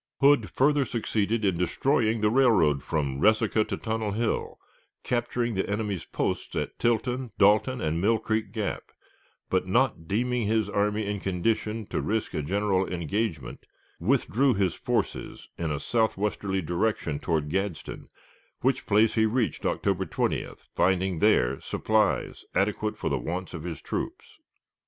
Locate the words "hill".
4.13-4.57